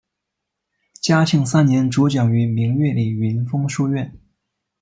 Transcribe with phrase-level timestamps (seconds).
[0.99, 4.11] 嘉庆三年主讲于明月里云峰书院。